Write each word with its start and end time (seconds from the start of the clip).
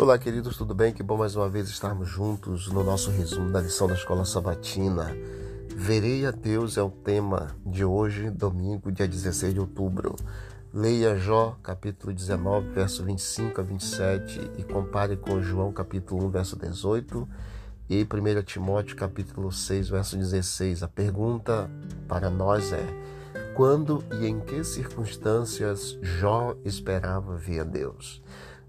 Olá, 0.00 0.18
queridos, 0.18 0.56
tudo 0.56 0.74
bem? 0.74 0.94
Que 0.94 1.02
bom 1.02 1.18
mais 1.18 1.36
uma 1.36 1.46
vez 1.46 1.68
estarmos 1.68 2.08
juntos 2.08 2.68
no 2.68 2.82
nosso 2.82 3.10
resumo 3.10 3.52
da 3.52 3.60
lição 3.60 3.86
da 3.86 3.92
Escola 3.92 4.24
Sabatina. 4.24 5.14
Verei 5.76 6.24
a 6.24 6.30
Deus 6.30 6.78
é 6.78 6.82
o 6.82 6.88
tema 6.88 7.54
de 7.66 7.84
hoje, 7.84 8.30
domingo, 8.30 8.90
dia 8.90 9.06
16 9.06 9.52
de 9.52 9.60
outubro. 9.60 10.16
Leia 10.72 11.16
Jó, 11.16 11.54
capítulo 11.62 12.14
19, 12.14 12.70
verso 12.70 13.04
25 13.04 13.60
a 13.60 13.62
27 13.62 14.52
e 14.56 14.62
compare 14.62 15.18
com 15.18 15.42
João, 15.42 15.70
capítulo 15.70 16.24
1, 16.28 16.30
verso 16.30 16.56
18 16.56 17.28
e 17.90 18.02
1 18.02 18.42
Timóteo, 18.42 18.96
capítulo 18.96 19.52
6, 19.52 19.90
verso 19.90 20.16
16. 20.16 20.82
A 20.82 20.88
pergunta 20.88 21.70
para 22.08 22.30
nós 22.30 22.72
é: 22.72 22.86
quando 23.54 24.02
e 24.18 24.26
em 24.26 24.40
que 24.40 24.64
circunstâncias 24.64 25.98
Jó 26.00 26.56
esperava 26.64 27.36
ver 27.36 27.60
a 27.60 27.64
Deus? 27.64 28.22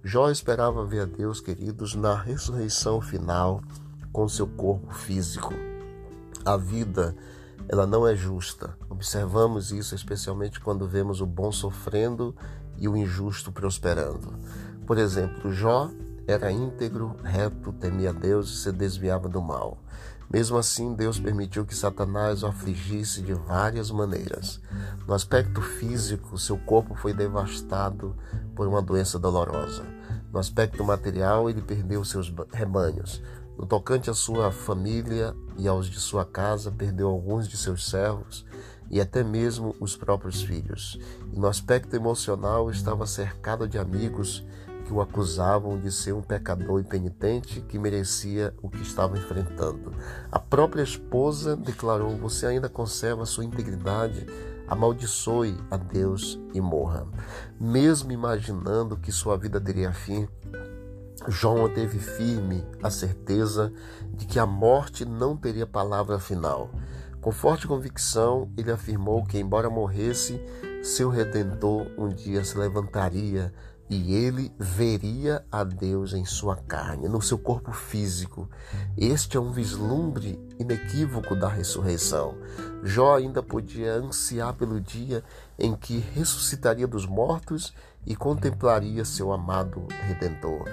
Jó 0.04 0.32
esperava 0.32 0.84
ver 0.84 1.02
a 1.02 1.06
Deus, 1.06 1.40
queridos, 1.40 1.94
na 1.94 2.16
ressurreição 2.16 3.00
final 3.00 3.62
com 4.12 4.28
seu 4.28 4.48
corpo 4.48 4.92
físico. 4.92 5.54
A 6.44 6.58
vida, 6.58 7.16
ela 7.70 7.86
não 7.86 8.08
é 8.08 8.16
justa. 8.16 8.76
Observamos 8.90 9.72
isso 9.72 9.94
especialmente 9.94 10.60
quando 10.60 10.88
vemos 10.88 11.22
o 11.22 11.26
bom 11.28 11.52
sofrendo 11.52 12.36
e 12.80 12.88
o 12.88 12.98
injusto 12.98 13.52
prosperando. 13.52 14.34
Por 14.88 14.98
exemplo, 14.98 15.54
Jó 15.54 15.92
era 16.26 16.52
íntegro, 16.52 17.16
reto, 17.24 17.72
temia 17.72 18.12
Deus 18.12 18.50
e 18.50 18.58
se 18.58 18.72
desviava 18.72 19.30
do 19.30 19.40
mal. 19.40 19.78
Mesmo 20.32 20.58
assim, 20.58 20.94
Deus 20.94 21.20
permitiu 21.20 21.66
que 21.66 21.76
Satanás 21.76 22.42
o 22.42 22.48
afligisse 22.48 23.22
de 23.22 23.34
várias 23.34 23.92
maneiras. 23.92 24.62
No 25.06 25.14
aspecto 25.14 25.62
físico, 25.62 26.38
seu 26.38 26.58
corpo 26.58 26.96
foi 26.96 27.14
devastado 27.14 28.16
por 28.56 28.66
uma 28.66 28.82
doença 28.82 29.20
dolorosa. 29.20 29.84
No 30.32 30.40
aspecto 30.40 30.86
material, 30.86 31.50
ele 31.50 31.62
perdeu 31.62 32.06
seus 32.06 32.34
rebanhos. 32.54 33.22
No 33.58 33.66
tocante 33.66 34.10
à 34.10 34.14
sua 34.14 34.54
família 34.54 35.36
e 35.58 35.68
aos 35.68 35.88
de 35.88 36.00
sua 36.00 36.24
casa, 36.24 36.72
perdeu 36.72 37.10
alguns 37.10 37.46
de 37.50 37.58
seus 37.58 37.90
servos 37.90 38.46
e 38.90 39.02
até 39.02 39.26
mesmo 39.26 39.76
os 39.82 39.98
próprios 39.98 40.42
filhos. 40.42 40.98
E 41.34 41.40
no 41.40 41.48
aspecto 41.48 41.94
emocional, 41.94 42.72
estava 42.72 43.06
cercado 43.06 43.68
de 43.68 43.78
amigos 43.78 44.46
que 44.92 44.96
o 44.96 45.00
acusavam 45.00 45.80
de 45.80 45.90
ser 45.90 46.12
um 46.12 46.22
pecador 46.22 46.82
impenitente 46.82 47.62
que 47.62 47.80
merecia 47.80 48.54
o 48.62 48.70
que 48.70 48.82
estava 48.82 49.18
enfrentando. 49.18 49.94
A 50.30 50.38
própria 50.38 50.84
esposa 50.84 51.56
declarou: 51.56 52.18
Você 52.18 52.46
ainda 52.46 52.68
conserva 52.68 53.26
sua 53.26 53.46
integridade? 53.46 54.28
Amaldiçoe 54.68 55.58
a 55.70 55.78
Deus 55.78 56.38
e 56.54 56.60
morra. 56.60 57.08
Mesmo 57.58 58.12
imaginando 58.12 58.98
que 58.98 59.14
sua 59.14 59.38
vida 59.38 59.62
teria 59.62 59.94
fim, 59.94 60.28
João 61.26 61.70
teve 61.70 61.98
firme 61.98 62.66
a 62.84 62.90
certeza 62.90 63.72
de 64.14 64.26
que 64.26 64.40
a 64.40 64.46
morte 64.46 65.06
não 65.06 65.38
teria 65.38 65.66
palavra 65.66 66.20
final. 66.20 66.70
Com 67.22 67.32
forte 67.32 67.66
convicção, 67.66 68.52
ele 68.58 68.72
afirmou 68.72 69.24
que, 69.24 69.38
embora 69.38 69.70
morresse, 69.70 70.42
seu 70.84 71.10
redentor 71.10 71.88
um 71.98 72.10
dia 72.10 72.44
se 72.44 72.58
levantaria 72.58 73.54
e 73.92 74.16
ele 74.16 74.54
veria 74.58 75.44
a 75.52 75.66
Deus 75.66 76.14
em 76.14 76.24
sua 76.24 76.56
carne, 76.56 77.10
no 77.10 77.22
seu 77.22 77.38
corpo 77.38 77.74
físico. 77.74 78.50
Este 78.98 79.36
é 79.36 79.40
um 79.40 79.52
vislumbre 79.52 80.40
inequívoco 80.58 81.36
da 81.36 81.50
ressurreição. 81.50 82.38
Jó 82.82 83.18
ainda 83.18 83.44
podia 83.44 83.96
ansiar 83.96 84.54
pelo 84.54 84.80
dia 84.80 85.22
em 85.60 85.76
que 85.76 85.98
ressuscitaria 85.98 86.88
dos 86.88 87.06
mortos 87.06 87.74
e 88.06 88.16
contemplaria 88.16 89.04
seu 89.04 89.34
amado 89.34 89.86
redentor. 90.08 90.64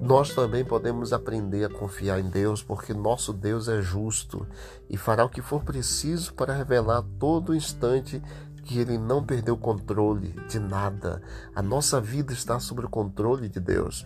Nós 0.00 0.32
também 0.32 0.64
podemos 0.64 1.12
aprender 1.12 1.64
a 1.64 1.68
confiar 1.68 2.20
em 2.20 2.30
Deus, 2.30 2.62
porque 2.62 2.94
nosso 2.94 3.32
Deus 3.32 3.66
é 3.68 3.82
justo 3.82 4.46
e 4.88 4.96
fará 4.96 5.24
o 5.24 5.28
que 5.28 5.42
for 5.42 5.64
preciso 5.64 6.32
para 6.32 6.54
revelar 6.54 7.02
todo 7.18 7.54
instante 7.54 8.22
que 8.68 8.78
ele 8.78 8.98
não 8.98 9.24
perdeu 9.24 9.54
o 9.54 9.58
controle 9.58 10.34
de 10.46 10.58
nada. 10.58 11.22
A 11.54 11.62
nossa 11.62 11.98
vida 12.02 12.34
está 12.34 12.60
sob 12.60 12.84
o 12.84 12.88
controle 12.88 13.48
de 13.48 13.58
Deus. 13.58 14.04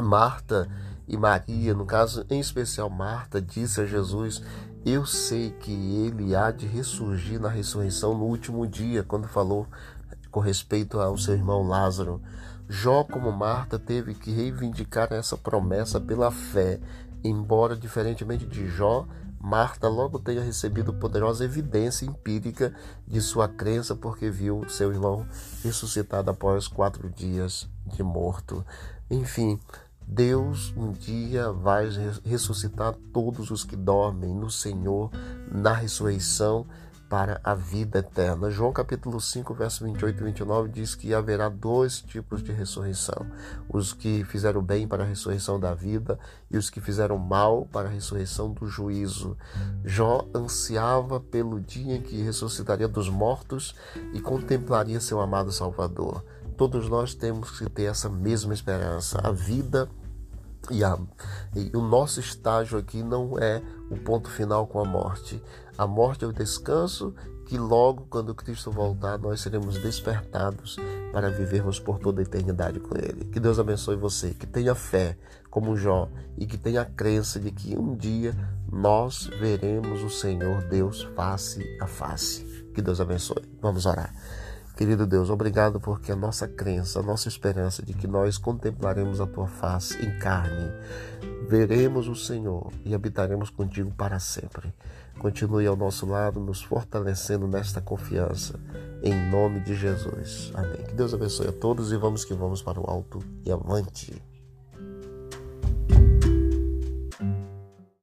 Marta 0.00 0.68
e 1.08 1.16
Maria, 1.16 1.74
no 1.74 1.84
caso 1.84 2.24
em 2.30 2.38
especial 2.38 2.88
Marta, 2.88 3.42
disse 3.42 3.80
a 3.80 3.84
Jesus: 3.84 4.40
Eu 4.84 5.04
sei 5.04 5.50
que 5.50 5.72
ele 6.06 6.34
há 6.36 6.52
de 6.52 6.64
ressurgir 6.64 7.40
na 7.40 7.48
ressurreição 7.48 8.16
no 8.16 8.24
último 8.24 8.64
dia, 8.68 9.02
quando 9.02 9.26
falou 9.26 9.66
com 10.30 10.38
respeito 10.38 11.00
ao 11.00 11.18
seu 11.18 11.34
irmão 11.34 11.66
Lázaro. 11.66 12.22
Jó, 12.68 13.02
como 13.02 13.32
Marta, 13.32 13.80
teve 13.80 14.14
que 14.14 14.30
reivindicar 14.30 15.12
essa 15.12 15.36
promessa 15.36 16.00
pela 16.00 16.30
fé, 16.30 16.78
embora, 17.24 17.76
diferentemente 17.76 18.46
de 18.46 18.68
Jó, 18.68 19.08
Marta 19.42 19.88
logo 19.88 20.20
tenha 20.20 20.40
recebido 20.40 20.94
poderosa 20.94 21.44
evidência 21.44 22.06
empírica 22.06 22.72
de 23.08 23.20
sua 23.20 23.48
crença, 23.48 23.96
porque 23.96 24.30
viu 24.30 24.68
seu 24.68 24.92
irmão 24.92 25.26
ressuscitado 25.64 26.30
após 26.30 26.68
quatro 26.68 27.10
dias 27.10 27.68
de 27.86 28.04
morto. 28.04 28.64
Enfim, 29.10 29.58
Deus 30.06 30.72
um 30.76 30.92
dia 30.92 31.50
vai 31.50 31.88
ressuscitar 32.24 32.94
todos 33.12 33.50
os 33.50 33.64
que 33.64 33.74
dormem 33.74 34.32
no 34.32 34.48
Senhor 34.48 35.10
na 35.50 35.72
ressurreição 35.72 36.64
para 37.12 37.42
a 37.44 37.54
vida 37.54 37.98
eterna. 37.98 38.48
João 38.48 38.72
capítulo 38.72 39.20
5, 39.20 39.52
verso 39.52 39.84
28 39.84 40.18
e 40.18 40.24
29 40.24 40.68
diz 40.70 40.94
que 40.94 41.12
haverá 41.12 41.50
dois 41.50 42.00
tipos 42.00 42.42
de 42.42 42.52
ressurreição: 42.52 43.26
os 43.68 43.92
que 43.92 44.24
fizeram 44.24 44.62
bem 44.62 44.88
para 44.88 45.02
a 45.02 45.06
ressurreição 45.06 45.60
da 45.60 45.74
vida 45.74 46.18
e 46.50 46.56
os 46.56 46.70
que 46.70 46.80
fizeram 46.80 47.18
mal 47.18 47.66
para 47.70 47.86
a 47.86 47.92
ressurreição 47.92 48.50
do 48.50 48.66
juízo. 48.66 49.36
Jó 49.84 50.26
ansiava 50.34 51.20
pelo 51.20 51.60
dia 51.60 51.96
em 51.96 52.00
que 52.00 52.22
ressuscitaria 52.22 52.88
dos 52.88 53.10
mortos 53.10 53.74
e 54.14 54.18
contemplaria 54.18 54.98
seu 54.98 55.20
amado 55.20 55.52
Salvador. 55.52 56.24
Todos 56.56 56.88
nós 56.88 57.14
temos 57.14 57.58
que 57.58 57.68
ter 57.68 57.90
essa 57.90 58.08
mesma 58.08 58.54
esperança. 58.54 59.20
A 59.22 59.30
vida 59.30 59.86
e, 60.70 60.84
a, 60.84 60.98
e, 61.54 61.70
o 61.76 61.80
nosso 61.80 62.20
estágio 62.20 62.78
aqui 62.78 63.02
não 63.02 63.38
é 63.38 63.62
o 63.90 63.96
ponto 63.96 64.30
final 64.30 64.66
com 64.66 64.80
a 64.80 64.84
morte. 64.84 65.42
A 65.76 65.86
morte 65.86 66.24
é 66.24 66.28
o 66.28 66.32
descanso 66.32 67.14
que 67.46 67.58
logo 67.58 68.06
quando 68.08 68.34
Cristo 68.34 68.70
voltar 68.70 69.18
nós 69.18 69.40
seremos 69.40 69.76
despertados 69.76 70.76
para 71.12 71.30
vivermos 71.30 71.78
por 71.78 71.98
toda 71.98 72.22
a 72.22 72.24
eternidade 72.24 72.80
com 72.80 72.96
Ele. 72.96 73.26
Que 73.26 73.38
Deus 73.38 73.58
abençoe 73.58 73.96
você, 73.96 74.30
que 74.30 74.46
tenha 74.46 74.74
fé 74.74 75.18
como 75.50 75.76
Jó 75.76 76.08
e 76.38 76.46
que 76.46 76.56
tenha 76.56 76.80
a 76.80 76.86
crença 76.86 77.38
de 77.38 77.50
que 77.50 77.76
um 77.76 77.94
dia 77.94 78.34
nós 78.70 79.28
veremos 79.38 80.02
o 80.02 80.08
Senhor 80.08 80.62
Deus 80.64 81.02
face 81.14 81.62
a 81.80 81.86
face. 81.86 82.44
Que 82.74 82.80
Deus 82.80 83.00
abençoe. 83.00 83.42
Vamos 83.60 83.84
orar. 83.84 84.14
Querido 84.76 85.06
Deus, 85.06 85.28
obrigado 85.28 85.78
porque 85.78 86.10
a 86.10 86.16
nossa 86.16 86.48
crença, 86.48 87.00
a 87.00 87.02
nossa 87.02 87.28
esperança 87.28 87.84
de 87.84 87.92
que 87.92 88.06
nós 88.06 88.38
contemplaremos 88.38 89.20
a 89.20 89.26
tua 89.26 89.46
face 89.46 90.02
em 90.04 90.18
carne, 90.18 90.72
veremos 91.46 92.08
o 92.08 92.16
Senhor 92.16 92.72
e 92.84 92.94
habitaremos 92.94 93.50
contigo 93.50 93.92
para 93.92 94.18
sempre. 94.18 94.72
Continue 95.18 95.66
ao 95.66 95.76
nosso 95.76 96.06
lado, 96.06 96.40
nos 96.40 96.62
fortalecendo 96.62 97.46
nesta 97.46 97.80
confiança, 97.80 98.58
em 99.02 99.14
nome 99.30 99.60
de 99.60 99.74
Jesus. 99.74 100.50
Amém. 100.54 100.84
Que 100.88 100.94
Deus 100.94 101.12
abençoe 101.12 101.48
a 101.48 101.52
todos 101.52 101.92
e 101.92 101.96
vamos 101.96 102.24
que 102.24 102.34
vamos 102.34 102.62
para 102.62 102.80
o 102.80 102.90
alto 102.90 103.22
e 103.44 103.52
avante. 103.52 104.31